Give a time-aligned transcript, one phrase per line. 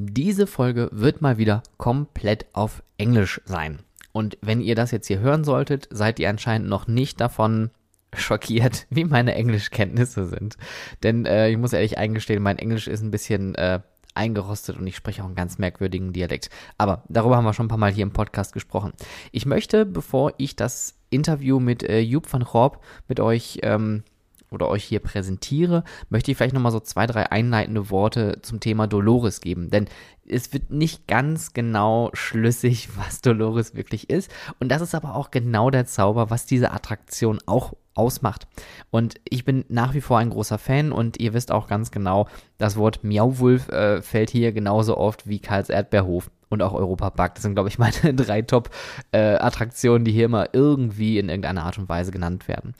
[0.00, 3.80] Diese Folge wird mal wieder komplett auf Englisch sein.
[4.12, 7.70] Und wenn ihr das jetzt hier hören solltet, seid ihr anscheinend noch nicht davon
[8.16, 10.56] schockiert, wie meine Englischkenntnisse sind.
[11.02, 13.80] Denn äh, ich muss ehrlich eingestehen, mein Englisch ist ein bisschen äh,
[14.14, 16.48] eingerostet und ich spreche auch einen ganz merkwürdigen Dialekt.
[16.78, 18.92] Aber darüber haben wir schon ein paar Mal hier im Podcast gesprochen.
[19.32, 24.04] Ich möchte, bevor ich das Interview mit äh, Joop van Gorp mit euch ähm,
[24.50, 28.86] oder euch hier präsentiere, möchte ich vielleicht nochmal so zwei, drei einleitende Worte zum Thema
[28.86, 29.70] Dolores geben.
[29.70, 29.86] Denn
[30.26, 34.30] es wird nicht ganz genau schlüssig, was Dolores wirklich ist.
[34.60, 38.46] Und das ist aber auch genau der Zauber, was diese Attraktion auch ausmacht.
[38.90, 42.28] Und ich bin nach wie vor ein großer Fan und ihr wisst auch ganz genau,
[42.56, 47.34] das Wort Miauwulf äh, fällt hier genauso oft wie Karls Erdbeerhof und auch Europa Park.
[47.34, 51.78] Das sind, glaube ich, meine drei Top-Attraktionen, äh, die hier immer irgendwie in irgendeiner Art
[51.78, 52.74] und Weise genannt werden.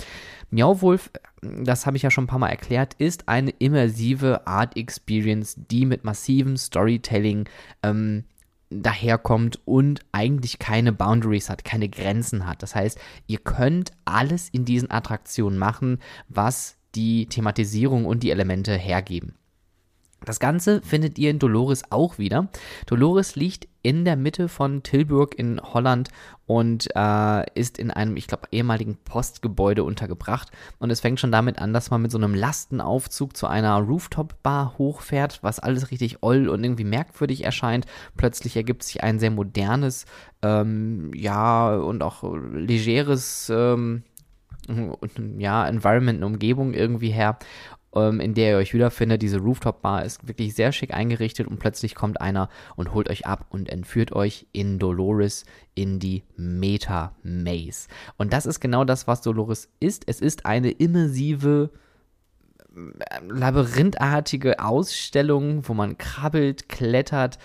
[0.51, 1.11] Miauwolf,
[1.43, 5.85] das habe ich ja schon ein paar Mal erklärt, ist eine immersive Art Experience, die
[5.85, 7.49] mit massivem Storytelling
[7.83, 8.25] ähm,
[8.71, 12.63] daherkommt und eigentlich keine Boundaries hat, keine Grenzen hat.
[12.63, 18.77] Das heißt, ihr könnt alles in diesen Attraktionen machen, was die Thematisierung und die Elemente
[18.77, 19.38] hergeben.
[20.25, 22.49] Das Ganze findet ihr in Dolores auch wieder.
[22.87, 26.09] Dolores liegt in der Mitte von Tilburg in Holland
[26.47, 30.51] und äh, ist in einem, ich glaube, ehemaligen Postgebäude untergebracht.
[30.79, 34.77] Und es fängt schon damit an, dass man mit so einem Lastenaufzug zu einer Rooftop-Bar
[34.77, 37.87] hochfährt, was alles richtig oll und irgendwie merkwürdig erscheint.
[38.17, 40.05] Plötzlich ergibt sich ein sehr modernes,
[40.43, 44.03] ähm, ja, und auch legeres, ähm,
[45.39, 47.39] ja, Environment, eine Umgebung irgendwie her
[48.01, 49.23] ähm, in der ihr euch wiederfindet.
[49.23, 53.47] Diese Rooftop-Bar ist wirklich sehr schick eingerichtet und plötzlich kommt einer und holt euch ab
[53.51, 57.89] und entführt euch in Dolores in die Meta Maze.
[58.17, 60.05] Und das ist genau das, was Dolores ist.
[60.07, 61.71] Es ist eine immersive
[62.75, 67.39] äh, labyrinthartige Ausstellung, wo man krabbelt, klettert,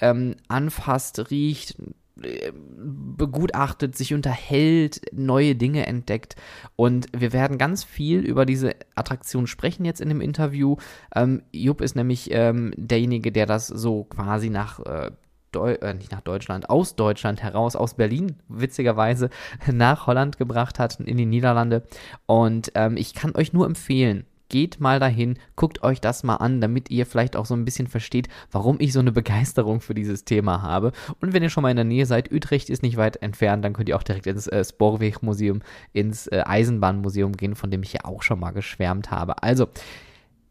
[0.00, 1.76] ähm, anfasst, riecht,
[2.16, 6.36] begutachtet, sich unterhält, neue Dinge entdeckt.
[6.76, 10.76] Und wir werden ganz viel über diese Attraktion sprechen jetzt in dem Interview.
[11.14, 15.10] Ähm, Jupp ist nämlich ähm, derjenige, der das so quasi nach äh,
[15.54, 19.30] Deu äh, nicht nach Deutschland, aus Deutschland heraus, aus Berlin, witzigerweise,
[19.72, 21.84] nach Holland gebracht hat, in die Niederlande.
[22.26, 26.60] Und ähm, ich kann euch nur empfehlen, geht mal dahin, guckt euch das mal an,
[26.60, 30.24] damit ihr vielleicht auch so ein bisschen versteht, warum ich so eine Begeisterung für dieses
[30.24, 30.92] Thema habe.
[31.20, 33.72] Und wenn ihr schon mal in der Nähe seid, Utrecht ist nicht weit entfernt, dann
[33.72, 35.60] könnt ihr auch direkt ins äh, Sporwegmuseum,
[35.92, 39.42] ins äh, Eisenbahnmuseum gehen, von dem ich ja auch schon mal geschwärmt habe.
[39.42, 39.68] Also,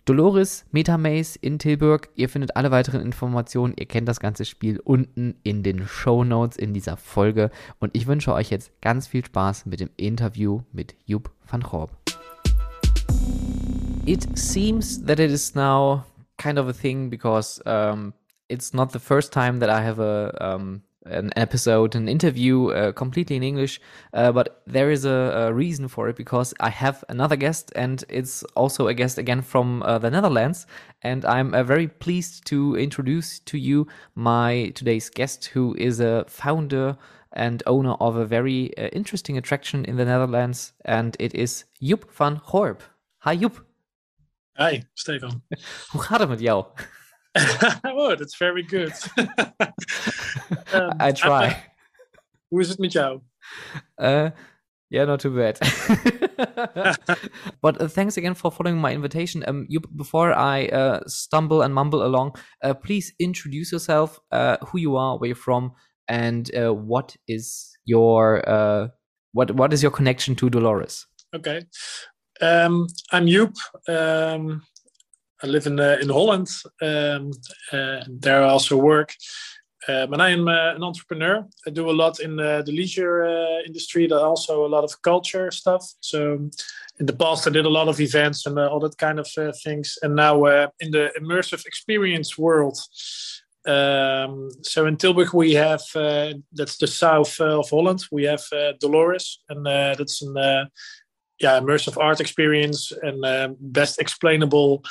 [0.06, 2.10] Dolores Metamaze in Tilburg.
[2.16, 3.74] Ihr findet alle weiteren Informationen.
[3.78, 7.52] Ihr kennt das ganze Spiel unten in den Show Notes in dieser Folge.
[7.80, 12.03] Und ich wünsche euch jetzt ganz viel Spaß mit dem Interview mit Joop van Gorp.
[14.06, 16.06] It seems that it is now
[16.38, 18.14] kind of a thing because um,
[18.50, 22.92] it's not the first time that I have a um, an episode, an interview uh,
[22.94, 23.82] completely in English,
[24.14, 28.04] uh, but there is a, a, reason for it because I have another guest, and
[28.08, 30.66] it's also a guest again from uh, the Netherlands.
[31.02, 36.24] And I'm uh, very pleased to introduce to you my today's guest, who is a
[36.30, 36.98] founder
[37.34, 42.10] and owner of a very uh, interesting attraction in the Netherlands, and it is Joep
[42.12, 42.82] van Gorp.
[43.20, 43.60] Hi, Joep.
[44.56, 45.44] Hi, Stefan.
[45.92, 46.66] Hoe gaat het met jou?
[47.98, 48.92] oh, that's very good.
[50.74, 51.56] um, I try.
[52.48, 53.20] hoe is het met jou?
[53.96, 54.30] Uh,
[54.88, 55.58] yeah, not too bad.
[57.62, 59.44] but uh, thanks again for following my invitation.
[59.48, 64.78] Um, you before I uh, stumble and mumble along, uh, please introduce yourself, uh, who
[64.78, 65.74] you are, where you're from,
[66.08, 68.90] and uh, what is your uh,
[69.32, 71.08] what what is your connection to Dolores?
[71.36, 71.66] Okay,
[72.44, 73.56] um, I'm Joep.
[73.88, 74.64] Um,
[75.42, 76.50] I live in uh, in Holland.
[76.82, 77.32] Um,
[77.72, 79.14] uh, there I also work.
[79.88, 81.46] Um, and I am uh, an entrepreneur.
[81.68, 85.52] I do a lot in the leisure uh, industry, but also a lot of culture
[85.52, 85.86] stuff.
[86.00, 86.50] So
[87.00, 89.28] in the past, I did a lot of events and uh, all that kind of
[89.38, 89.98] uh, things.
[90.02, 90.46] And now
[90.80, 92.78] in the immersive experience world,
[93.66, 95.82] um, so in Tilburg we have
[96.54, 98.06] that's the south of Holland.
[98.12, 98.44] We have
[98.80, 100.70] Dolores, and that's an
[101.40, 104.84] yeah immersive art experience and uh, best explainable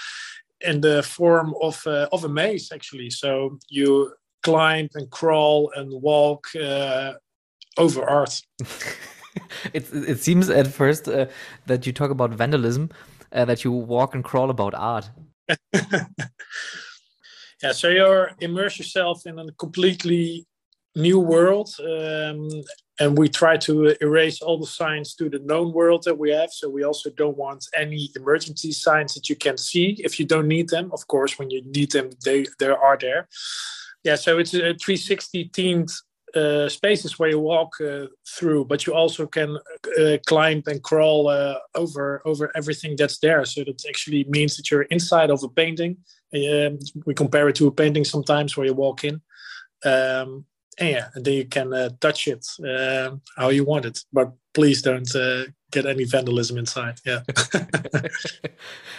[0.60, 3.10] in the form of uh, of a maze actually.
[3.10, 4.12] So you
[4.42, 7.14] climb and crawl and walk uh,
[7.76, 8.40] over art.
[9.72, 11.26] It, it seems at first uh,
[11.66, 12.90] that you talk about vandalism
[13.32, 15.10] uh, that you walk and crawl about art.
[17.62, 20.46] Yeah so you immerse yourself in a completely
[20.96, 22.48] new world um,
[23.00, 26.50] and we try to erase all the signs to the known world that we have
[26.50, 30.48] so we also don't want any emergency signs that you can see if you don't
[30.48, 33.28] need them of course when you need them they they are there
[34.04, 35.92] Yeah, so it's a 360 themed
[36.34, 39.58] uh, spaces where you walk uh, through, but you also can
[39.98, 43.44] uh, climb and crawl uh, over over everything that's there.
[43.44, 45.98] So that actually means that you're inside of a painting.
[46.34, 49.20] Um, we compare it to a painting sometimes where you walk in,
[49.84, 50.46] um,
[50.78, 54.00] and yeah, then you can uh, touch it um, how you want it.
[54.12, 57.00] But please don't uh, get any vandalism inside.
[57.04, 57.20] Yeah,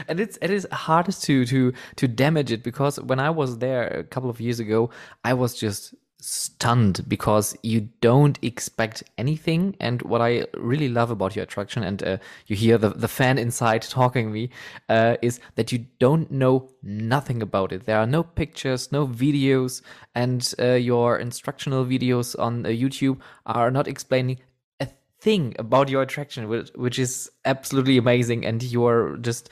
[0.07, 3.87] and it's it is hardest to to to damage it because when I was there
[3.87, 4.89] a couple of years ago,
[5.23, 9.75] I was just stunned because you don't expect anything.
[9.81, 12.17] And what I really love about your attraction, and uh,
[12.47, 14.49] you hear the, the fan inside talking me,
[14.87, 17.85] uh, is that you don't know nothing about it.
[17.85, 19.81] There are no pictures, no videos,
[20.15, 24.39] and uh, your instructional videos on uh, YouTube are not explaining
[24.79, 24.87] a
[25.19, 28.45] thing about your attraction, which, which is absolutely amazing.
[28.45, 29.49] And you're just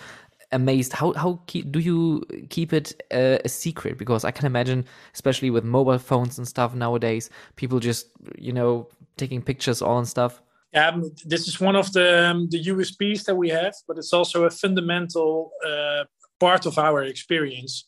[0.52, 0.94] amazed.
[0.94, 3.98] How how keep, do you keep it uh, a secret?
[3.98, 8.08] Because I can imagine, especially with mobile phones and stuff nowadays, people just
[8.38, 8.88] you know
[9.18, 10.42] taking pictures all and stuff.
[10.74, 14.46] Um, this is one of the um, the USPs that we have, but it's also
[14.46, 16.06] a fundamental uh,
[16.40, 17.86] part of our experience.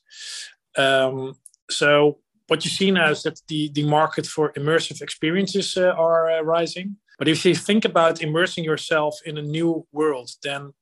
[0.78, 1.36] Um,
[1.70, 6.30] so what you see now is that the the market for immersive experiences uh, are
[6.30, 6.98] uh, rising.
[7.20, 10.74] But if you think about immersing yourself in a new world, then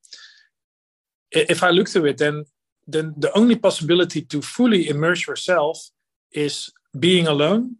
[1.31, 2.45] if I look through it, then
[2.87, 5.89] then the only possibility to fully immerse yourself
[6.31, 7.77] is being alone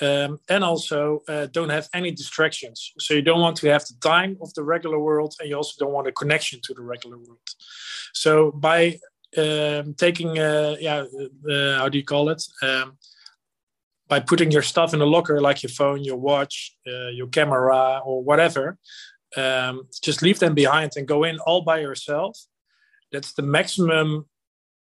[0.00, 2.92] um, and also uh, don't have any distractions.
[2.98, 5.74] So you don't want to have the time of the regular world, and you also
[5.78, 7.48] don't want a connection to the regular world.
[8.14, 8.98] So by
[9.36, 11.04] um, taking, uh, yeah,
[11.50, 12.42] uh, how do you call it?
[12.62, 12.98] Um,
[14.08, 18.00] by putting your stuff in a locker, like your phone, your watch, uh, your camera,
[18.04, 18.76] or whatever,
[19.36, 22.36] um, just leave them behind and go in all by yourself
[23.12, 24.26] that's the maximum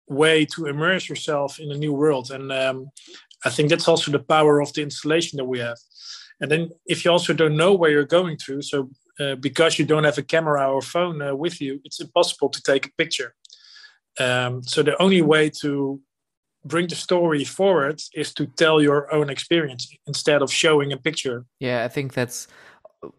[0.08, 2.30] way to immerse yourself in a new world.
[2.30, 2.90] And um,
[3.44, 5.78] i think that's also the power of the installation that we have.
[6.40, 8.90] And then if you also don't know where you're going to so
[9.20, 12.62] uh, because you don't have a camera or phone uh, with you it's impossible to
[12.62, 13.34] take a picture.
[14.18, 16.00] Um, so the only way to
[16.64, 21.44] bring the story forward is to tell your own experience instead of showing a picture.
[21.60, 22.48] Yeah i think that's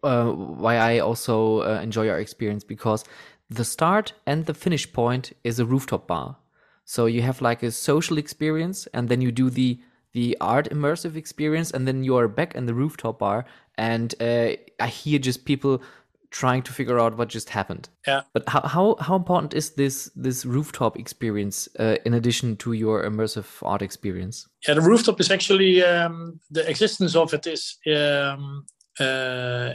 [0.02, 0.30] uh,
[0.62, 3.04] why i also uh, enjoy our experience because
[3.50, 6.36] the start and the finish point is a rooftop bar.
[6.84, 9.80] So you have like a social experience and then you do the
[10.12, 13.44] the art immersive experience and then you are back in the rooftop bar
[13.76, 15.82] and uh, I hear just people
[16.30, 17.88] trying to figure out what just happened.
[18.06, 18.22] Yeah.
[18.32, 23.04] But how how, how important is this this rooftop experience uh, in addition to your
[23.04, 24.48] immersive art experience?
[24.66, 28.66] Yeah, the rooftop is actually um, the existence of it is um,
[29.00, 29.72] uh,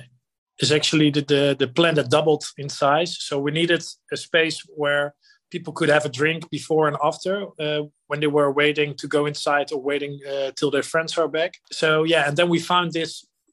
[0.64, 3.12] is actually the, the, the that doubled in size.
[3.28, 3.84] So we needed
[4.16, 5.06] a space where
[5.54, 9.22] people could have a drink before and after uh, when they were waiting to go
[9.32, 11.52] inside or waiting uh, till their friends are back.
[11.72, 13.12] So yeah, and then we found this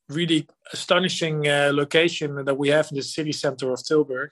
[0.09, 0.41] really
[0.73, 4.31] astonishing uh, location that we have in the city center of Tilburg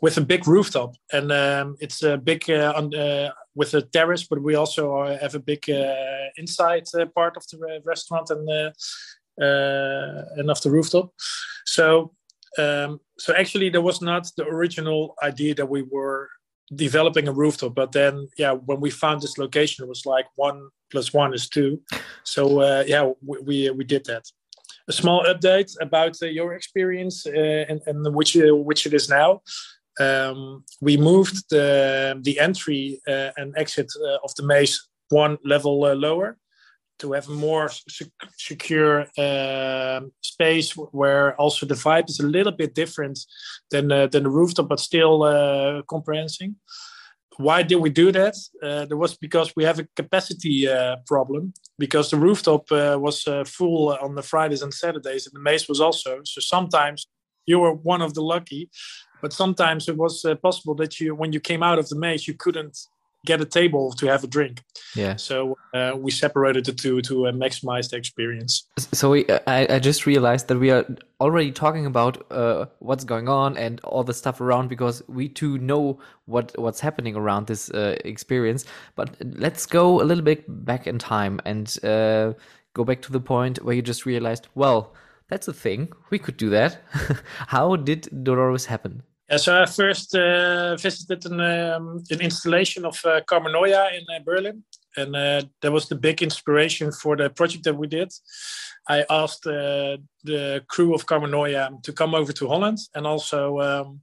[0.00, 4.24] with a big rooftop, and um, it's a big uh, on, uh, with a terrace,
[4.30, 4.84] but we also
[5.24, 6.84] have a big uh, inside
[7.14, 8.70] part of the restaurant and uh,
[9.38, 11.12] and off the rooftop.
[11.66, 12.12] So
[12.58, 16.28] um, so actually there was not the original idea that we were
[16.74, 20.68] developing a rooftop but then yeah when we found this location it was like one
[20.90, 21.80] plus one is two.
[22.24, 24.24] So uh, yeah we, we, we did that.
[24.88, 29.08] A small update about uh, your experience uh, and, and which uh, which it is
[29.08, 29.40] now.
[30.00, 35.78] Um, we moved the the entry uh, and exit uh, of the maze one level
[35.80, 36.38] lower
[37.02, 37.68] to have a more
[38.38, 43.18] secure uh, space where also the vibe is a little bit different
[43.70, 46.56] than uh, than the rooftop, but still uh, comprehending.
[47.38, 48.34] Why did we do that?
[48.62, 53.16] Uh, there was because we have a capacity uh, problem because the rooftop uh, was
[53.58, 56.20] full on the Fridays and Saturdays, and the maze was also.
[56.24, 57.06] So sometimes
[57.46, 58.70] you were one of the lucky,
[59.22, 62.34] but sometimes it was possible that you, when you came out of the maze, you
[62.44, 62.76] couldn't
[63.24, 64.62] get a table to have a drink.
[64.94, 65.16] Yeah.
[65.16, 68.66] So uh, we separated the two to uh, maximize the experience.
[68.92, 70.84] So we, I, I just realized that we are
[71.20, 75.58] already talking about uh, what's going on and all the stuff around because we too
[75.58, 78.64] know what what's happening around this uh, experience.
[78.96, 82.32] But let's go a little bit back in time and uh,
[82.74, 84.94] go back to the point where you just realized, well,
[85.28, 85.92] that's a thing.
[86.10, 86.82] We could do that.
[87.46, 89.02] How did Dolores happen?
[89.30, 94.04] Yeah, so I first uh, visited an, um, an installation of uh, Carmen Noya in
[94.14, 94.64] uh, Berlin,
[94.96, 98.12] and uh, that was the big inspiration for the project that we did.
[98.88, 103.60] I asked uh, the crew of Carmen Noya to come over to Holland, and also,
[103.60, 104.00] um,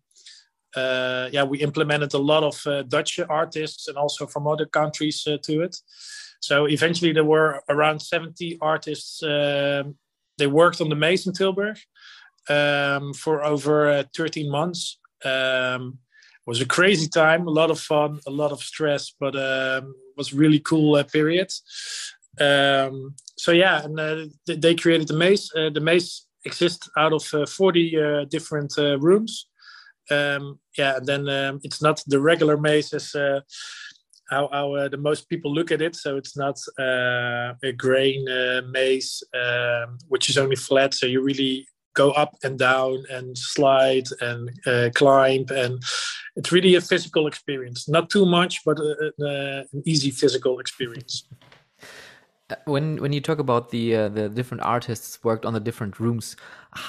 [0.76, 5.62] uh, yeah, we implemented a lot of Dutch artists and also from other countries to
[5.62, 5.76] it.
[6.40, 9.22] So eventually, there were around 70 artists.
[9.22, 9.98] Um,
[10.38, 11.78] they worked on the maze in Tilburg
[12.50, 14.99] um, for over uh, 13 months.
[15.26, 16.00] Um,
[16.36, 19.94] it was a crazy time, a lot of fun, a lot of stress, but um,
[20.18, 21.52] was really cool uh, period.
[22.40, 25.52] Um, so yeah, and uh, they created the maze.
[25.56, 29.48] Uh, the maze exists out of uh, 40 uh, different uh, rooms.
[30.12, 33.14] Um, yeah, and then um, it's not the regular maze as
[34.30, 35.96] how, how the most people look at it.
[35.96, 38.26] So it's not a grain
[38.72, 40.94] maze, um, which is only flat.
[40.94, 41.68] So you really
[42.00, 45.46] go up and down and slide and uh, climb.
[45.50, 45.74] And
[46.38, 47.90] it's really a physical experience.
[47.90, 49.32] Not too much but a, a,
[49.74, 51.14] an easy physical experience.
[52.50, 56.00] Uh, when when you talk about the uh, the different artists worked on the different
[56.00, 56.36] rooms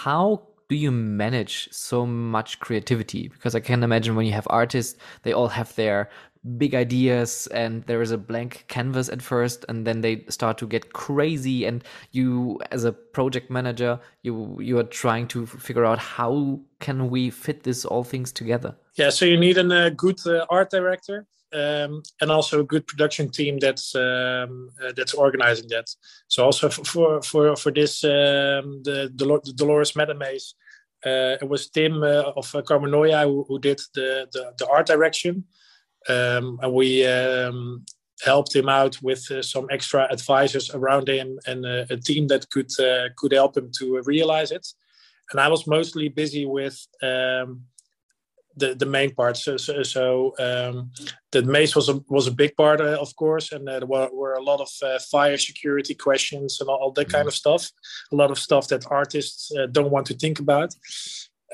[0.07, 0.25] how
[0.71, 3.23] do you manage so much creativity?
[3.35, 4.93] Because i can imagine when you have artists
[5.25, 6.09] they all have their
[6.57, 10.67] big ideas and there is a blank canvas at first and then they start to
[10.67, 15.99] get crazy and you as a project manager you you are trying to figure out
[15.99, 20.19] how can we fit this all things together yeah so you need a uh, good
[20.27, 25.69] uh, art director um, and also a good production team that's um, uh, that's organizing
[25.71, 25.87] that.
[26.29, 30.55] So also for for for this um, the, the Dolores Metamaze,
[31.05, 34.87] uh, it was Tim uh, of uh, Carmenoia who, who did the, the, the art
[34.87, 35.45] direction,
[36.09, 37.85] um, and we um,
[38.23, 42.49] helped him out with uh, some extra advisors around him and uh, a team that
[42.51, 44.67] could uh, could help him to realize it.
[45.31, 47.63] And I was mostly busy with um,
[48.57, 49.37] the the main part.
[49.37, 50.91] So so, so um,
[51.33, 54.35] the maze was a was a big part, uh, of course, and there were, were
[54.35, 57.71] a lot of uh, fire security questions and all, all that kind of stuff.
[58.13, 60.75] A lot of stuff that artists uh, don't want to think about.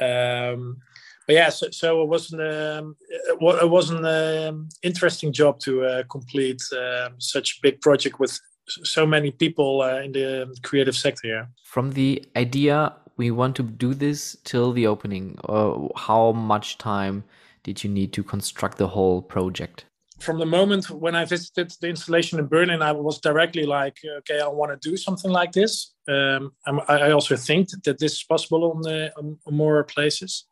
[0.00, 0.78] Um,
[1.26, 2.96] but yeah, so, so it wasn't um,
[3.28, 8.38] it wasn't an um, interesting job to uh, complete um, such a big project with
[8.68, 11.28] so many people uh, in the creative sector.
[11.28, 11.46] Yeah.
[11.64, 17.24] From the idea we want to do this till the opening, uh, how much time
[17.62, 19.86] did you need to construct the whole project?
[20.18, 24.40] From the moment when I visited the installation in Berlin, I was directly like, okay,
[24.40, 25.92] I want to do something like this.
[26.08, 26.52] Um,
[26.88, 30.46] I also think that this is possible on, the, on more places.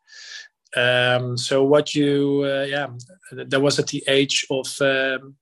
[0.75, 2.87] Um, so what you, uh, yeah,
[3.31, 5.35] that was at the age of um,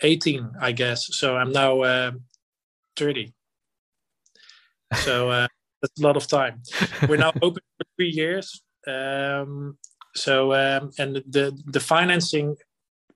[0.00, 1.08] 18, I guess.
[1.16, 2.12] So I'm now uh,
[2.96, 3.32] 30.
[4.94, 5.48] So uh,
[5.82, 6.62] that's a lot of time.
[7.08, 8.62] We're now open for three years.
[8.86, 9.78] Um,
[10.14, 12.56] so um, and the the financing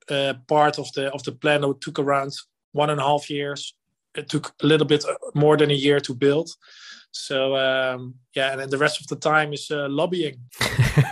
[0.09, 2.33] uh, part of the of the plan took around
[2.73, 3.76] one and a half years.
[4.17, 5.05] It took a little bit
[5.35, 6.51] more than a year to build.
[7.17, 10.39] So um, yeah, and then the rest of the time is uh, lobbying.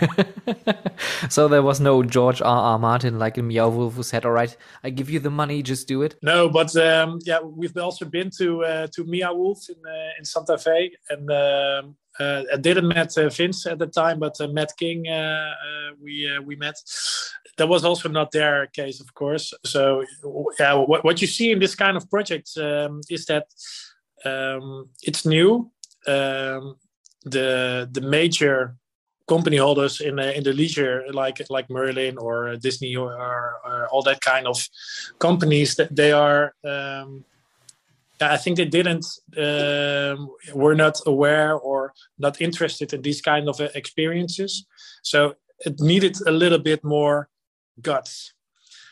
[1.29, 2.61] so there was no George R.
[2.73, 2.79] R.
[2.79, 5.87] Martin like in Meow Wolf who said, "All right, I give you the money, just
[5.87, 9.77] do it." No, but um, yeah, we've also been to uh, to Meow Wolf in
[9.85, 11.81] uh, in Santa Fe, and um, uh,
[12.19, 15.53] I didn't met uh, Vince at the time, but uh, Matt King uh,
[16.01, 16.75] we we met.
[17.57, 19.53] That was also not their case, of course.
[19.63, 20.03] So
[20.59, 23.47] yeah, what, what you see in this kind of project um, is that
[24.25, 25.71] um, it's new
[26.07, 26.77] um,
[27.23, 28.75] the the major
[29.27, 34.21] company holders in in the leisure like like Merlin or Disney or, or all that
[34.21, 34.67] kind of
[35.19, 37.25] companies that they are um,
[38.21, 39.05] I think they didn't
[39.37, 44.65] um, were not aware or not interested in these kind of uh, experiences
[45.03, 47.29] so it needed a little bit more
[47.81, 48.33] guts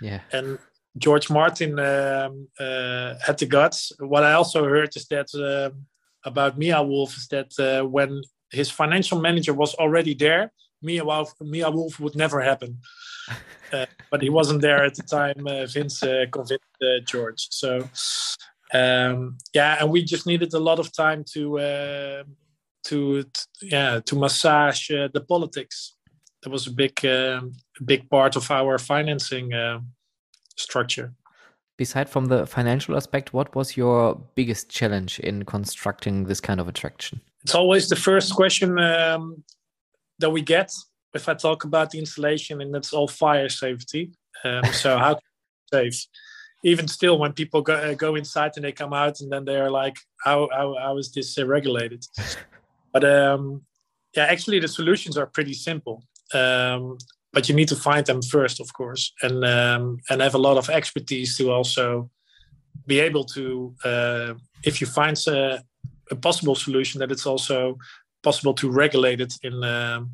[0.02, 0.60] yeah and
[0.98, 5.86] George Martin um, uh, had the guts what I also heard is that um,
[6.26, 10.52] about Meow Wolf is that uh, when his financial manager was already there,
[10.82, 12.80] Meow Wolf, Meow Wolf would never happen.
[13.72, 15.48] Uh, but he wasn't there at the time.
[15.48, 17.48] Uh, Vince uh, convinced uh, George.
[17.50, 17.90] So
[18.74, 22.24] um, yeah, and we just needed a lot of time to uh,
[22.86, 23.24] to
[23.62, 25.96] yeah to massage the politics.
[26.42, 27.54] That was a big um,
[27.86, 29.52] big part of our financing
[30.58, 31.14] structure.
[31.78, 36.68] Beside from the financial aspect, what was your biggest challenge in constructing this kind of
[36.68, 37.20] attraction?
[37.44, 39.44] It's always the first question um,
[40.20, 40.72] that we get
[41.14, 44.12] if I talk about the installation, and that's all fire safety.
[44.44, 45.20] Um, so how
[45.74, 46.06] safe?
[46.64, 49.70] Even still, when people go, uh, go inside and they come out, and then they're
[49.70, 52.06] like, "How how, how is this uh, regulated?"
[52.94, 53.64] but um,
[54.16, 56.04] yeah, actually, the solutions are pretty simple.
[56.34, 56.98] Um,
[57.34, 60.58] but you need to find them first, of course, and um, and have a lot
[60.58, 62.10] of expertise to also
[62.86, 65.64] be able to, uh, if you find a,
[66.12, 67.78] a, possible solution, that it's also
[68.24, 70.12] possible to regulate it in um,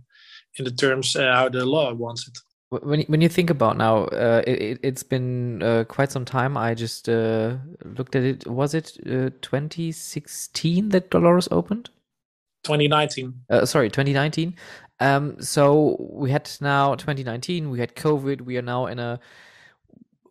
[0.58, 2.38] in the terms uh, how the law wants it.
[2.70, 6.56] When when you think about now, uh, it, has been uh, quite some time.
[6.56, 8.48] I just uh, looked at it.
[8.48, 11.90] Was it uh, 2016 that Dolores opened?
[12.64, 13.34] 2019.
[13.50, 14.56] Uh, sorry, 2019.
[15.00, 17.70] Um, so we had now 2019.
[17.72, 18.42] We had COVID.
[18.42, 19.20] We are now in a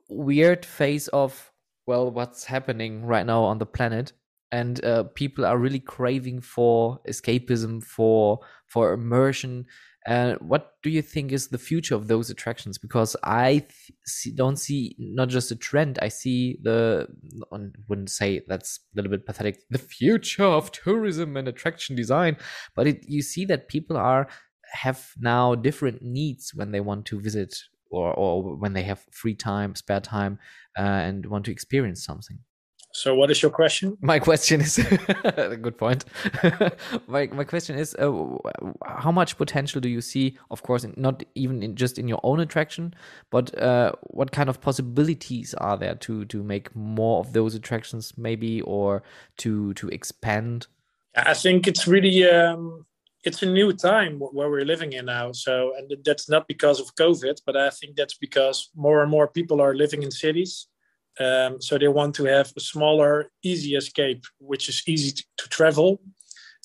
[0.09, 1.53] weird phase of
[1.87, 4.13] well, what's happening right now on the planet,
[4.53, 9.67] and uh, people are really craving for escapism, for for immersion
[10.09, 12.79] uh, what do you think is the future of those attractions?
[12.79, 13.67] Because I
[14.07, 15.99] see, don't see not just a trend.
[16.01, 17.07] I see the.
[17.53, 19.59] I wouldn't say that's a little bit pathetic.
[19.69, 22.39] The future of tourism and attraction design,
[22.75, 24.29] but it, you see that people are
[24.73, 27.55] have now different needs when they want to visit
[27.91, 30.39] or or when they have free time, spare time,
[30.79, 32.39] uh, and want to experience something.
[32.99, 33.97] So, what is your question?
[34.03, 36.05] My question is a good point.
[37.07, 38.13] my my question is, uh,
[38.85, 40.37] how much potential do you see?
[40.51, 42.95] Of course, not even in, just in your own attraction,
[43.31, 48.13] but uh, what kind of possibilities are there to to make more of those attractions,
[48.17, 49.03] maybe, or
[49.39, 50.67] to to expand?
[51.15, 52.85] I think it's really um,
[53.23, 55.31] it's a new time where we're living in now.
[55.33, 59.29] So, and that's not because of COVID, but I think that's because more and more
[59.29, 60.67] people are living in cities
[61.21, 65.49] um, so they want to have a smaller, easy escape, which is easy to, to,
[65.49, 66.01] travel,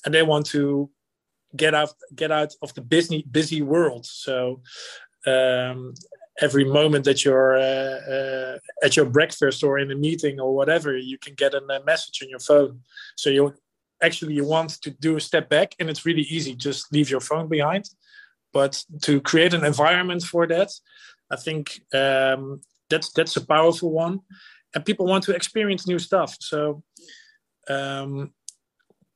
[0.04, 0.90] and they want to
[1.56, 4.06] get out get out of the busy busy world.
[4.06, 4.60] So
[5.26, 5.94] um,
[6.40, 10.96] every moment that you're uh, uh, at your breakfast or in a meeting or whatever,
[10.96, 12.80] you can get a message on your phone.
[13.16, 13.54] So you
[14.02, 16.54] actually you want to do a step back, and it's really easy.
[16.54, 17.90] Just leave your phone behind.
[18.52, 20.70] But to create an environment for that,
[21.28, 24.20] I think um, that's that's a powerful one.
[24.74, 26.36] And people want to experience new stuff.
[26.40, 26.82] So
[27.68, 28.32] um,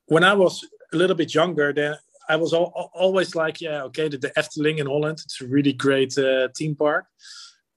[0.08, 1.94] when i was a little bit younger then
[2.28, 5.72] i was al- always like yeah okay the, the efteling in holland it's a really
[5.72, 7.06] great uh, theme park.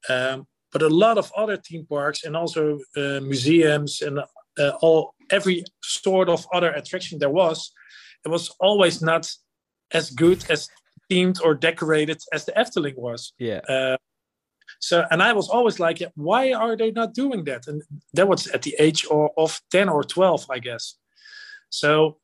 [0.09, 4.19] Um, but a lot of other theme parks and also uh, museums and
[4.59, 7.71] uh, all every sort of other attraction there was
[8.25, 9.29] it was always not
[9.93, 10.69] as good as
[11.09, 13.33] themed or decorated as the efteling was.
[13.37, 13.59] Yeah.
[13.67, 13.97] Uh,
[14.81, 17.67] so, and I was always like, why are they not doing that?
[17.67, 20.95] And that was at the age of 10 or 12, I guess.
[21.69, 22.17] So,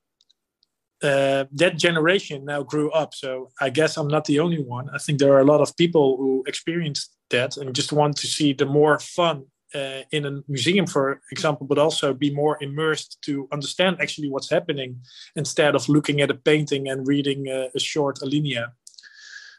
[1.03, 3.13] uh, that generation now grew up.
[3.13, 4.89] So, I guess I'm not the only one.
[4.89, 8.27] I think there are a lot of people who experienced that and just want to
[8.27, 13.19] see the more fun uh, in a museum, for example, but also be more immersed
[13.25, 14.99] to understand actually what's happening
[15.35, 18.71] instead of looking at a painting and reading a, a short alinea.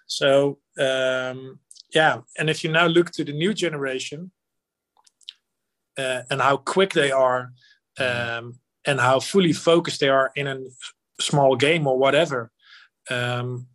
[0.07, 1.61] So, um,
[1.94, 4.31] yeah, and if you now look to the new generation
[5.96, 7.53] uh, and how quick they are
[7.98, 10.59] um, and how fully focused they are in a
[11.20, 12.51] small game or whatever,
[13.11, 13.66] um,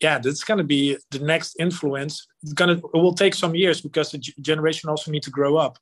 [0.00, 2.26] yeah, that's going to be the next influence.
[2.42, 5.78] It's gonna it will take some years because the generation also need to grow up,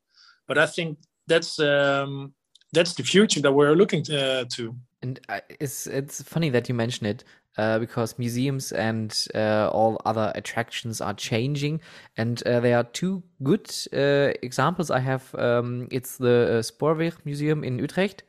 [0.46, 2.34] but I think that's um,
[2.72, 4.40] that's the future that we're looking to.
[4.40, 4.76] Uh, to.
[5.04, 7.24] And uh, it's it's funny that you mention it
[7.58, 11.82] uh, because museums and uh, all other attractions are changing.
[12.16, 15.34] And uh, there are two good uh, examples I have.
[15.34, 18.22] Um, it's the uh, Spoorweg Museum in Utrecht.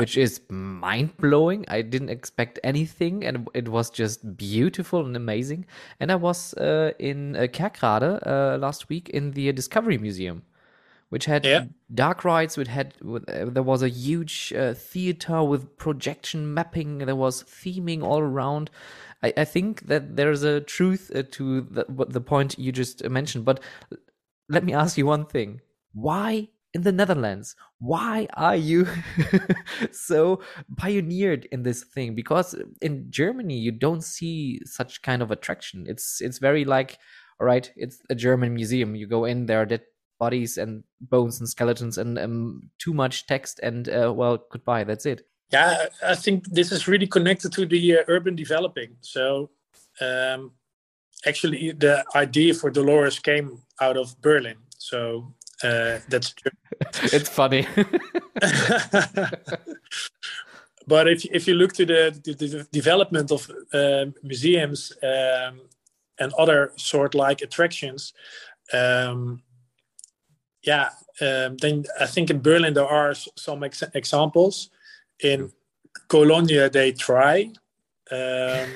[0.00, 1.66] Which is mind blowing.
[1.68, 5.66] I didn't expect anything, and it was just beautiful and amazing.
[6.00, 8.26] And I was uh, in Kerkrade
[8.58, 10.44] last week in the Discovery Museum
[11.12, 11.66] which had yeah.
[11.92, 12.56] dark rides.
[12.56, 16.98] Which had uh, there was a huge uh, theater with projection mapping.
[17.00, 18.70] There was theming all around.
[19.22, 23.44] I, I think that there's a truth uh, to the, the point you just mentioned.
[23.44, 23.60] But
[24.48, 25.60] let me ask you one thing:
[25.92, 27.56] Why in the Netherlands?
[27.78, 28.88] Why are you
[29.92, 30.40] so
[30.78, 32.14] pioneered in this thing?
[32.14, 35.84] Because in Germany you don't see such kind of attraction.
[35.86, 36.98] It's it's very like
[37.42, 38.94] all right, it's a German museum.
[38.94, 39.82] You go in there, that
[40.24, 45.06] bodies and bones and skeletons and um, too much text and uh, well goodbye that's
[45.12, 45.20] it.
[45.56, 48.90] Yeah i think this is really connected to the uh, urban developing.
[49.00, 49.50] So
[50.06, 50.40] um,
[51.30, 53.48] actually the idea for dolores came
[53.80, 54.58] out of berlin.
[54.78, 54.98] So
[55.68, 56.34] uh, that's
[57.16, 57.66] it's funny.
[60.86, 65.60] But if, if you look to the, the, the development of uh, museums um,
[66.18, 68.12] and other sort like attractions
[68.72, 69.42] um,
[70.62, 74.70] yeah, um, then I think in Berlin there are some ex- examples.
[75.22, 75.52] In
[76.08, 77.50] Cologne they try,
[78.10, 78.68] um,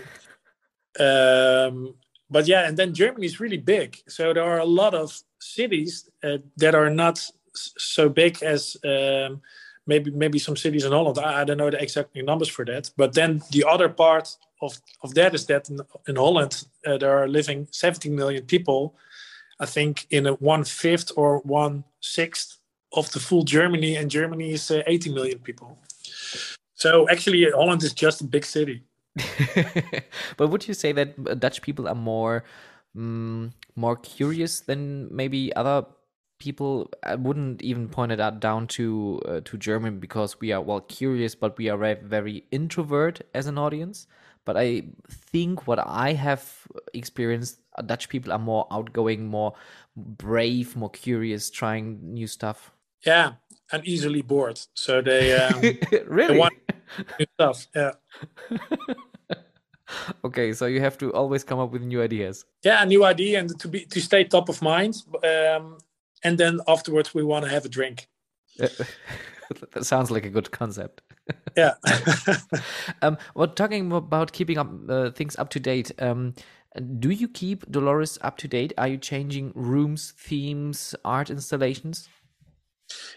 [1.00, 1.94] um,
[2.30, 6.08] but yeah, and then Germany is really big, so there are a lot of cities
[6.22, 9.40] uh, that are not so big as um,
[9.86, 11.18] maybe maybe some cities in Holland.
[11.18, 12.90] I, I, don't know the exact numbers for that.
[12.96, 17.16] But then the other part of, of that is that in, in Holland uh, there
[17.16, 18.94] are living 17 million people.
[19.58, 22.58] I think in a one fifth or one sixth
[22.92, 25.78] of the full Germany, and Germany is uh, 80 million people.
[26.74, 28.82] So actually, Holland is just a big city.
[30.36, 32.44] but would you say that Dutch people are more
[32.96, 35.86] um, more curious than maybe other
[36.38, 36.90] people?
[37.02, 40.82] I wouldn't even point it out down to uh, to German because we are well
[40.82, 44.06] curious, but we are very, very introvert as an audience.
[44.46, 46.48] But I think what I have
[46.94, 49.54] experienced, uh, Dutch people are more outgoing, more
[49.96, 52.70] brave, more curious, trying new stuff.
[53.04, 53.32] Yeah,
[53.72, 54.60] and easily bored.
[54.74, 55.60] So they um,
[56.06, 56.54] really they want
[57.18, 57.66] new stuff.
[57.74, 57.92] Yeah.
[60.24, 62.44] okay, so you have to always come up with new ideas.
[62.62, 65.02] Yeah, a new idea and to be to stay top of mind.
[65.24, 65.78] Um,
[66.22, 68.08] and then afterwards, we want to have a drink.
[68.58, 71.02] that sounds like a good concept.
[71.56, 71.74] Yeah.
[73.02, 75.92] um, well, talking about keeping up uh, things up to date.
[75.98, 76.34] Um,
[76.98, 78.72] do you keep Dolores up to date?
[78.76, 82.08] Are you changing rooms, themes, art installations?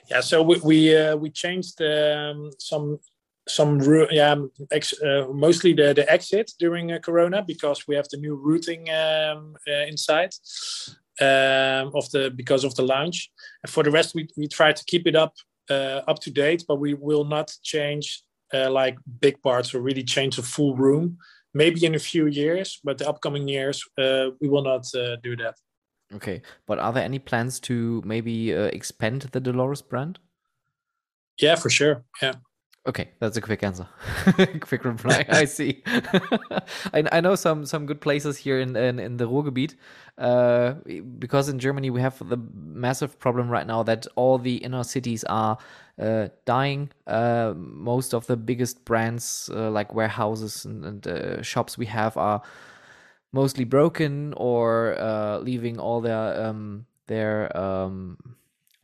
[0.09, 2.99] Yeah, so we we, uh, we changed um, some
[3.47, 3.79] some
[4.11, 4.35] yeah
[4.71, 8.89] ex, uh, mostly the the exit during uh, Corona because we have the new routing
[8.89, 10.33] um, uh, inside
[11.21, 13.31] um, of the because of the lounge.
[13.63, 15.33] And for the rest, we we try to keep it up
[15.69, 20.03] uh, up to date, but we will not change uh, like big parts or really
[20.03, 21.17] change the full room.
[21.53, 24.85] Maybe in a few years, but the upcoming years we will not
[25.23, 25.55] do that.
[26.13, 30.19] Okay, but are there any plans to maybe uh, expand the Dolores brand?
[31.39, 32.03] Yeah, for sure.
[32.21, 32.33] Yeah.
[32.87, 33.87] Okay, that's a quick answer.
[34.61, 35.25] quick reply.
[35.29, 35.83] I see.
[36.93, 39.75] I, I know some some good places here in in, in the Ruhrgebiet,
[40.17, 40.73] uh,
[41.19, 45.25] because in Germany we have the massive problem right now that all the inner cities
[45.25, 45.57] are
[45.99, 46.89] uh, dying.
[47.05, 52.15] Uh, most of the biggest brands, uh, like warehouses and, and uh, shops we have,
[52.15, 52.41] are
[53.33, 58.17] mostly broken or uh, leaving all their um, their um,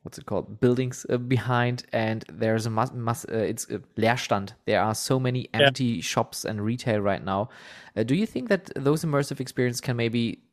[0.06, 4.52] what's it called buildings uh, behind and there's a mass, mass uh, it's a leerstand.
[4.66, 6.02] There are so many empty yeah.
[6.02, 7.50] shops and retail right now.
[7.98, 10.44] Uh, do you think that those immersive experiences can maybe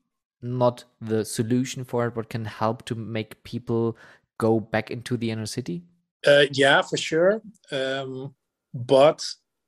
[0.40, 3.98] not the solution for it but can help to make people
[4.38, 5.82] go back into the inner city?
[6.26, 7.42] Uh, yeah for sure.
[7.70, 8.34] Um,
[8.72, 9.22] but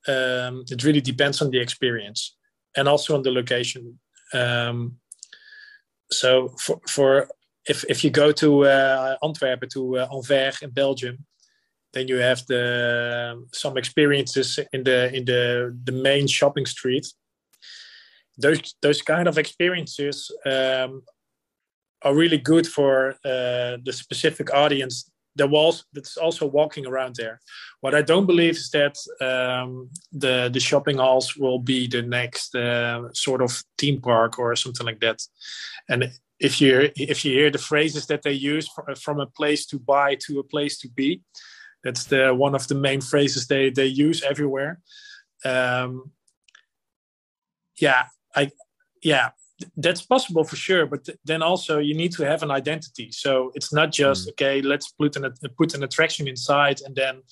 [0.08, 2.36] um, it really depends on the experience
[2.74, 3.98] and also on the location.
[4.32, 4.96] Um,
[6.10, 7.28] so for, for
[7.68, 11.24] if if you go to uh, Antwerp to uh, Anvers in Belgium,
[11.92, 17.06] then you have the some experiences in the in the the main shopping street.
[18.36, 21.02] Those those kind of experiences um,
[22.02, 27.40] are really good for uh, the specific audience that was that's also walking around there.
[27.80, 32.54] What I don't believe is that um, the the shopping halls will be the next
[32.54, 35.20] uh, sort of theme park or something like that.
[35.88, 38.68] And if you if you hear the phrases that they use
[39.00, 41.22] from a place to buy to a place to be,
[41.82, 44.80] that's the one of the main phrases they they use everywhere.
[45.44, 46.12] Um,
[47.80, 48.50] yeah, I
[49.02, 49.30] yeah
[49.76, 53.10] that's possible for sure but th- then also you need to have an identity.
[53.12, 54.30] So it's not just mm.
[54.32, 57.22] okay let's put an put an attraction inside and then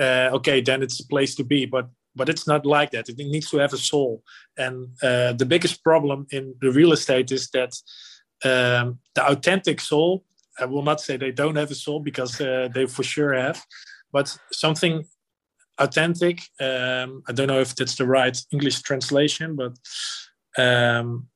[0.00, 1.66] uh, okay then it's a place to be.
[1.66, 3.10] But but it's not like that.
[3.10, 4.22] It needs to have a soul.
[4.56, 7.74] And uh, the biggest problem in the real estate is that
[8.44, 10.24] um, the authentic soul
[10.58, 13.62] i will not say they don't have a soul because uh, they for sure have
[14.12, 15.04] but something
[15.78, 19.72] authentic um, i don't know if that's the right english translation but
[20.58, 21.28] um,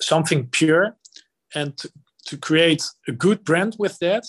[0.00, 0.96] something pure
[1.54, 1.90] and to,
[2.26, 4.24] to create a good brand with that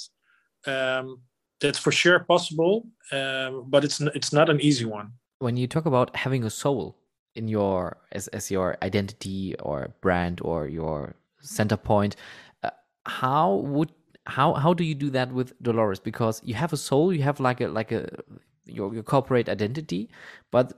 [0.65, 1.19] um,
[1.61, 5.11] that's for sure possible um, but it's it's not an easy one.
[5.39, 6.97] When you talk about having a soul
[7.35, 12.15] in your as, as your identity or brand or your center point
[12.63, 12.71] uh,
[13.05, 13.91] how would
[14.25, 15.99] how how do you do that with dolores?
[15.99, 18.09] Because you have a soul you have like a like a
[18.65, 20.09] your, your corporate identity
[20.51, 20.73] but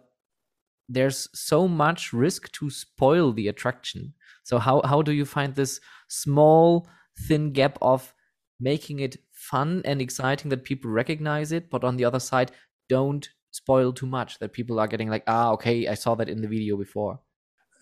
[0.87, 5.79] there's so much risk to spoil the attraction so how how do you find this
[6.07, 6.87] small
[7.27, 8.13] thin gap of
[8.59, 12.51] making it fun and exciting that people recognize it, but on the other side
[12.89, 16.41] don't spoil too much that people are getting like ah okay I saw that in
[16.41, 17.19] the video before.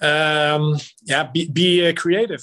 [0.01, 2.41] Um, yeah, be be uh, creative.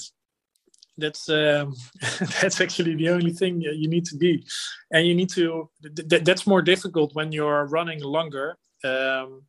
[0.97, 1.73] That's um,
[2.41, 4.45] that's actually the only thing you need to be,
[4.91, 5.69] and you need to.
[6.09, 8.57] Th- that's more difficult when you're running longer.
[8.83, 9.43] Um,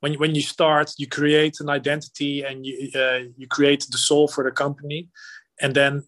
[0.00, 4.28] when when you start, you create an identity and you uh, you create the soul
[4.28, 5.08] for the company,
[5.60, 6.04] and then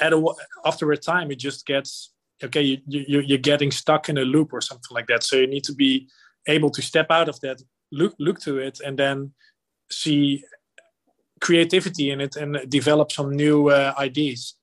[0.00, 4.18] at a, after a time, it just gets okay you, you you're getting stuck in
[4.18, 5.22] a loop or something like that.
[5.22, 6.08] So you need to be
[6.48, 9.32] able to step out of that look look to it and then
[9.90, 10.42] see
[11.40, 14.54] creativity in it and develop some new uh, ideas.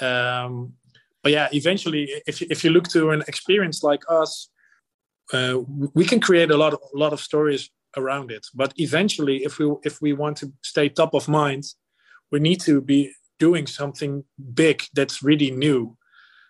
[0.00, 0.74] Um,
[1.22, 4.48] but yeah eventually if, if you look to an experience like us
[5.32, 5.58] uh,
[5.94, 8.46] we can create a lot of a lot of stories around it.
[8.54, 11.64] But eventually if we if we want to stay top of mind
[12.30, 14.24] we need to be doing something
[14.54, 15.96] big that's really new.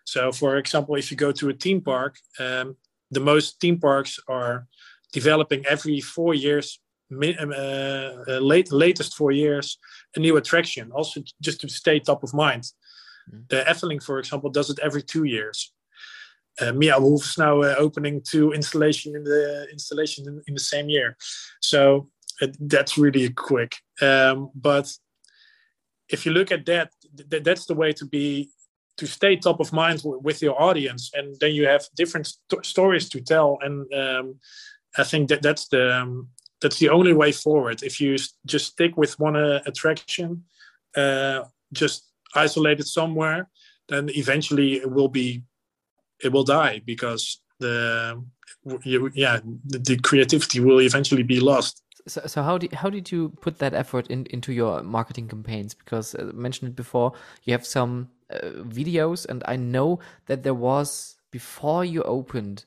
[0.05, 2.76] So for example if you go to a theme park um,
[3.11, 4.66] the most theme parks are
[5.12, 6.81] developing every four years
[7.12, 9.79] um, uh, uh, late latest four years
[10.14, 12.64] a new attraction also just to stay top of mind.
[13.31, 13.48] Mm.
[13.48, 15.72] the Efteling for example does it every two years
[16.61, 20.61] uh, Meow Wolf is now uh, opening two installation in the installation in, in the
[20.61, 21.17] same year,
[21.61, 22.09] so
[22.43, 23.77] uh, that's really quick.
[24.03, 24.93] Um, but
[26.09, 26.93] if you look at that,
[27.31, 28.51] th- that's the way to be
[28.97, 32.67] to stay top of mind w- with your audience, and then you have different st-
[32.67, 33.59] stories to tell.
[33.63, 34.35] And um,
[34.99, 36.29] I think that that's the um,
[36.61, 37.83] that's the only way forward.
[37.83, 40.45] If you just stick with one uh, attraction,
[40.97, 43.49] uh, just isolate it somewhere,
[43.89, 45.43] then eventually it will be
[46.23, 48.23] it will die because the
[48.85, 53.59] yeah the, creativity will eventually be lost so, so how did how did you put
[53.59, 55.75] that effort in, into your marketing campaigns?
[55.75, 57.13] Because uh, mentioned it before,
[57.45, 62.65] you have some uh, videos, and I know that there was before you opened,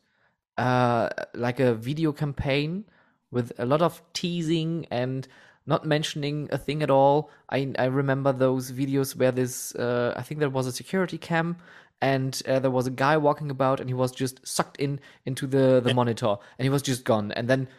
[0.58, 2.86] uh, like a video campaign
[3.32, 5.28] with a lot of teasing and
[5.66, 7.32] not mentioning a thing at all.
[7.50, 11.58] I I remember those videos where this uh, I think there was a security cam
[12.04, 15.48] and uh, there was a guy walking about and he was just sucked in into
[15.48, 17.32] the the monitor and he was just gone.
[17.32, 17.70] And then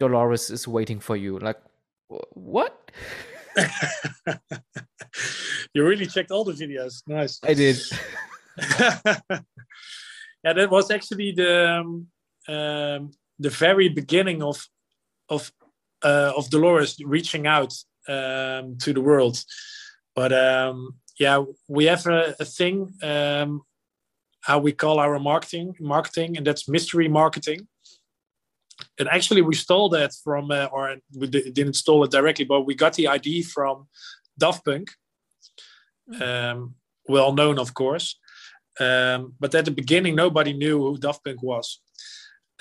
[0.00, 1.38] dolores is waiting for you.
[1.38, 1.60] Like
[2.08, 2.90] what?
[5.74, 7.02] You really checked all the videos.
[7.06, 7.38] Nice.
[7.42, 7.76] I did.
[10.44, 12.06] Yeah that was actually the um,
[12.48, 13.10] um,
[13.40, 14.64] the very beginning of
[15.28, 15.50] of
[16.04, 17.74] uh, of dolores reaching out
[18.08, 19.42] um, to the world.
[20.14, 23.62] But um, yeah, we have a, a thing um,
[24.42, 27.66] how we call our marketing marketing, and that's mystery marketing.
[28.98, 32.74] And actually, we stole that from, uh, or we didn't stole it directly, but we
[32.74, 33.88] got the idea from
[34.38, 34.90] Daft Punk,
[36.20, 36.74] um,
[37.08, 38.18] well known, of course.
[38.78, 41.80] Um, but at the beginning, nobody knew who Daft Punk was,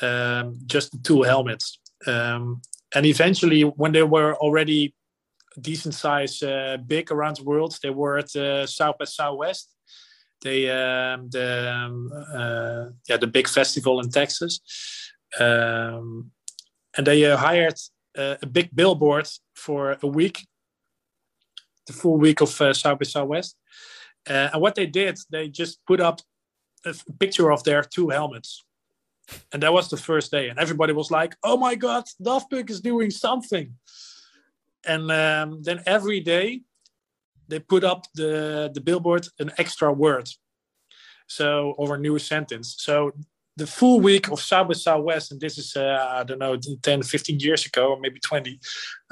[0.02, 1.80] um, just the two helmets.
[2.08, 2.62] Um,
[2.94, 4.96] and eventually, when they were already
[5.60, 7.78] decent size, uh, big around the world.
[7.82, 9.70] They were at uh, South by Southwest.
[10.42, 14.60] They um, the um, uh, yeah the big festival in Texas,
[15.40, 16.32] um,
[16.98, 17.80] and they hired
[18.18, 20.46] a big billboard for a week,
[21.88, 23.58] the full week of South by Southwest.
[24.28, 26.22] And what they did, they just put up
[26.86, 28.64] a picture of their two helmets.
[29.52, 30.50] And that was the first day.
[30.50, 33.74] And everybody was like, oh my God, Daft Punk is doing something
[34.88, 36.62] and um, then every day
[37.48, 40.30] they put up the the billboard an extra word.
[41.28, 42.76] So or a new sentence.
[42.78, 43.12] So
[43.58, 47.04] the full week of south by southwest and this is uh, i don't know 10
[47.04, 48.60] 15 years ago or maybe 20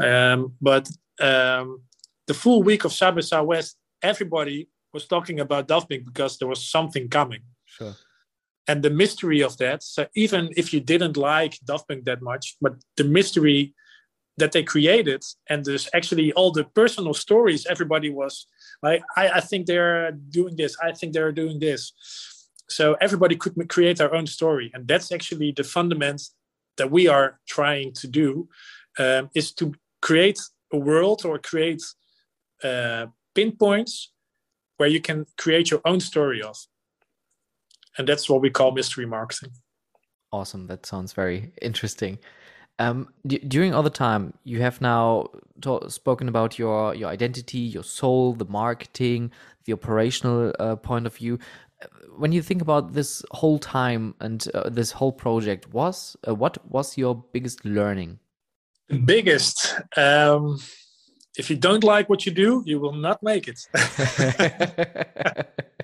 [0.04, 0.90] um, but
[1.22, 1.82] um,
[2.28, 6.64] the full week of south by southwest everybody was talking about Daft because there was
[6.70, 7.42] something coming.
[7.66, 7.96] Sure.
[8.68, 12.56] And the mystery of that so even if you didn't like Daft Punk that much
[12.62, 13.74] but the mystery
[14.38, 18.48] that they created and there's actually all the personal stories everybody was
[18.82, 21.94] like I, I think they're doing this i think they're doing this.
[22.70, 26.22] So everybody could create their own story and that's actually the fundament
[26.78, 28.48] that we are trying to do
[28.98, 30.40] um, is to create
[30.72, 31.82] a world or create
[32.64, 34.12] uh, pinpoints
[34.78, 36.58] where you can create your own story of.
[37.98, 39.52] And that's what we call mystery marketing.
[40.32, 40.66] Awesome.
[40.68, 42.18] That sounds very interesting
[42.80, 45.28] um, during all the time, you have now
[45.88, 49.32] spoken about your your identity, your soul, the marketing,
[49.66, 51.40] the operational uh, point of view.
[52.18, 56.58] When you think about this whole time and uh, this whole project, was uh, what
[56.70, 58.20] was your biggest learning?
[58.90, 59.76] The biggest.
[59.96, 60.60] Um,
[61.38, 63.60] if you don't like what you do, you will not make it.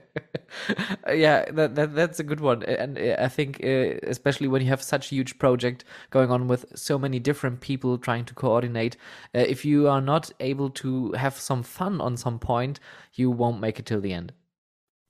[1.08, 4.68] yeah, that, that that's a good one, and uh, I think uh, especially when you
[4.70, 8.98] have such a huge project going on with so many different people trying to coordinate,
[9.36, 12.80] uh, if you are not able to have some fun on some point,
[13.14, 14.34] you won't make it till the end.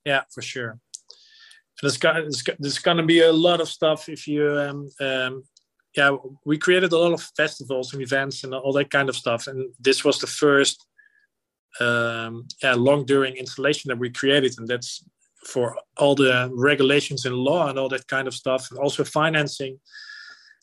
[0.06, 0.80] Yeah, for sure.
[1.82, 2.28] There's gonna
[2.60, 5.44] there's gonna be a lot of stuff if you um, um,
[5.96, 9.48] yeah we created a lot of festivals and events and all that kind of stuff
[9.48, 10.86] and this was the first
[11.80, 15.04] um, yeah long during installation that we created and that's
[15.46, 19.80] for all the regulations and law and all that kind of stuff, and also financing.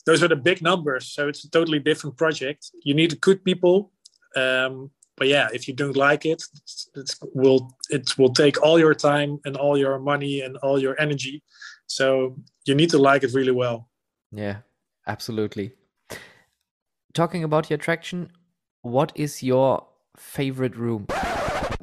[0.05, 1.11] Those are the big numbers.
[1.11, 2.71] So it's a totally different project.
[2.83, 3.91] You need good people.
[4.35, 6.41] Um, but yeah, if you don't like it,
[6.95, 10.95] it will it will take all your time and all your money and all your
[11.01, 11.43] energy.
[11.87, 12.35] So
[12.65, 13.89] you need to like it really well.
[14.31, 14.57] Yeah,
[15.07, 15.71] absolutely.
[17.13, 18.31] Talking about your attraction,
[18.81, 21.07] what is your favorite room?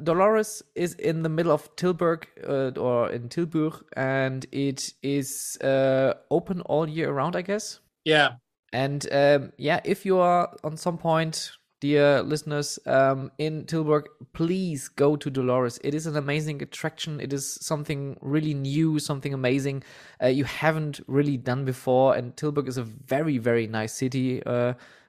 [0.03, 6.13] Dolores is in the middle of Tilburg uh, or in Tilburg, and it is uh,
[6.29, 7.79] open all year around, I guess.
[8.03, 8.35] Yeah.
[8.73, 14.89] And um, yeah, if you are on some point, dear listeners, um, in Tilburg, please
[14.89, 15.79] go to Dolores.
[15.83, 17.19] It is an amazing attraction.
[17.19, 19.83] It is something really new, something amazing
[20.21, 22.15] uh, you haven't really done before.
[22.15, 24.43] And Tilburg is a very, very nice city.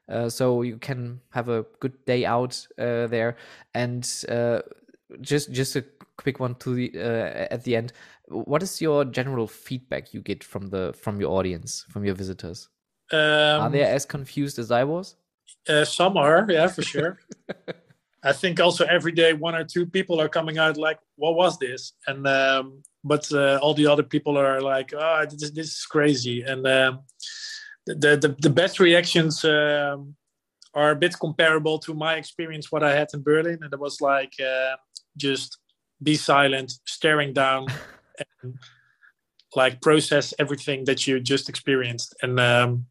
[0.08, 3.36] Uh, so you can have a good day out uh, there.
[3.74, 4.60] And uh,
[5.20, 5.84] just just a
[6.16, 7.92] quick one to the uh, at the end.
[8.28, 12.68] What is your general feedback you get from the from your audience, from your visitors?
[13.12, 13.18] Um,
[13.60, 15.16] are they as confused as I was?
[15.68, 17.18] Uh, some are, yeah, for sure.
[18.22, 21.58] I think also every day one or two people are coming out like, "What was
[21.58, 25.86] this?" And um, but uh, all the other people are like, "Oh, this, this is
[25.88, 27.00] crazy." And um,
[27.86, 30.16] the, the the best reactions um,
[30.74, 34.00] are a bit comparable to my experience what I had in Berlin, and it was
[34.00, 34.76] like uh,
[35.16, 35.58] just
[36.02, 37.66] be silent, staring down,
[38.42, 38.54] and
[39.54, 42.14] like process everything that you just experienced.
[42.22, 42.86] And um,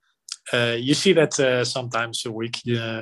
[0.53, 2.61] uh, you see that uh, sometimes a week.
[2.65, 3.01] Yeah,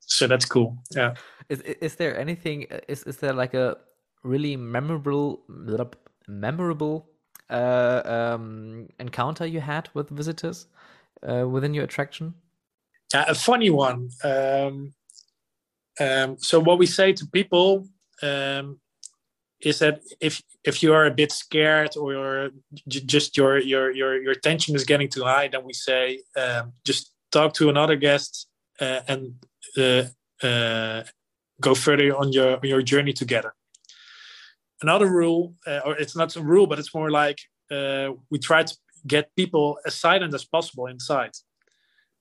[0.00, 0.78] so that's cool.
[0.94, 1.14] Yeah.
[1.48, 2.62] Is is there anything?
[2.88, 3.76] Is is there like a
[4.22, 5.42] really memorable
[6.26, 7.10] memorable
[7.50, 10.66] uh, um, encounter you had with visitors?
[11.28, 12.34] Uh, within your attraction?
[13.12, 14.10] Yeah, a funny one.
[14.22, 14.94] Um,
[16.00, 17.86] um, so what we say to people
[18.22, 18.80] um,
[19.60, 22.50] is that if if you are a bit scared or
[22.88, 27.12] just your your your your tension is getting too high, then we say um, just
[27.30, 28.48] talk to another guest
[28.80, 29.34] uh, and
[29.78, 30.04] uh,
[30.46, 31.02] uh,
[31.60, 33.54] go further on your on your journey together.
[34.82, 37.38] Another rule, uh, or it's not a rule, but it's more like
[37.70, 38.76] uh, we try to
[39.06, 41.32] get people as silent as possible inside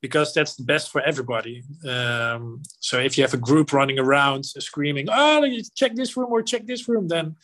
[0.01, 1.63] because that's the best for everybody.
[1.87, 6.43] Um, so if you have a group running around screaming, "Oh, check this room or
[6.43, 7.35] check this room," then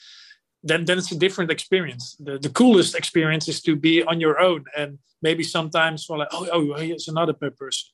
[0.62, 2.18] then then it's a different experience.
[2.20, 6.34] The, the coolest experience is to be on your own and maybe sometimes well, like,
[6.34, 7.90] "Oh, oh, here's another person."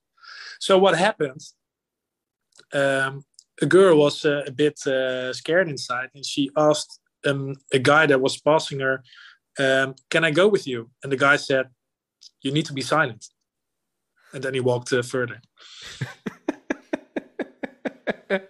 [0.59, 1.41] So what happened?
[2.73, 3.23] Um,
[3.61, 8.05] a girl was uh, a bit uh, scared inside, and she asked um, a guy
[8.07, 9.03] that was passing her
[9.59, 10.89] um, can I go with you?
[11.03, 11.67] And the guy said,
[12.41, 13.27] you need to be silent.
[14.33, 15.41] And then he walked uh, further.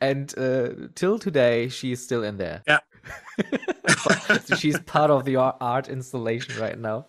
[0.00, 2.62] and uh, till today, she's still in there.
[2.66, 2.80] Yeah.
[4.58, 7.06] she's part of the art installation right now.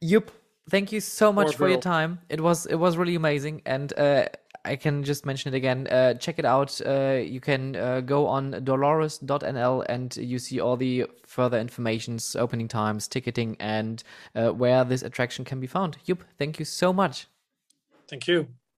[0.00, 0.30] Yup.
[0.70, 1.70] Thank you so much Poor for girl.
[1.70, 2.20] your time.
[2.30, 4.26] It was it was really amazing, and uh,
[4.64, 5.86] I can just mention it again.
[5.86, 6.80] Uh, check it out.
[6.84, 12.68] Uh, you can uh, go on dolores.nl and you see all the further informations, opening
[12.68, 14.02] times, ticketing, and
[14.34, 15.98] uh, where this attraction can be found.
[16.06, 17.26] Yup, thank you so much.
[18.08, 18.48] Thank you.